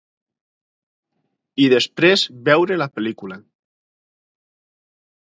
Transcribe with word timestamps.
I 1.65 1.67
després 1.73 2.23
veure 2.49 2.77
la 2.83 2.87
pel·lícula. 2.95 3.37